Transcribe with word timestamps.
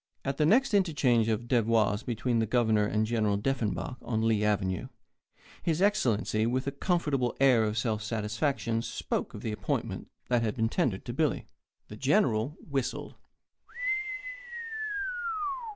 At 0.25 0.37
the 0.37 0.47
next 0.47 0.73
interchange 0.73 1.27
of 1.27 1.47
devoirs 1.47 2.01
between 2.03 2.39
the 2.39 2.47
Governor 2.47 2.87
and 2.87 3.05
General 3.05 3.37
Deffenbaugh 3.37 3.97
on 4.01 4.23
Lee 4.27 4.43
Avenue, 4.43 4.87
His 5.61 5.79
Excellency, 5.79 6.47
with 6.47 6.65
a 6.65 6.71
comfortable 6.71 7.35
air 7.39 7.63
of 7.65 7.77
self 7.77 8.01
satisfaction, 8.01 8.81
spoke 8.81 9.35
of 9.35 9.41
the 9.43 9.51
appointment 9.51 10.07
that 10.27 10.41
had 10.41 10.55
been 10.55 10.69
tendered 10.69 11.05
to 11.05 11.13
Billy. 11.13 11.45
The 11.87 11.97
General 11.97 12.57
whistled. 12.67 13.13